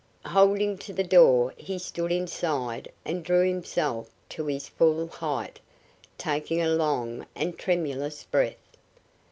Holding 0.25 0.79
to 0.79 0.93
the 0.93 1.03
door 1.03 1.53
he 1.57 1.77
stood 1.77 2.11
inside 2.11 2.91
and 3.05 3.23
drew 3.23 3.47
himself 3.47 4.09
to 4.29 4.47
his 4.47 4.67
full 4.67 5.05
height, 5.05 5.59
taking 6.17 6.59
a 6.59 6.69
long 6.71 7.27
and 7.35 7.55
tremulous 7.55 8.23
breath. 8.23 8.77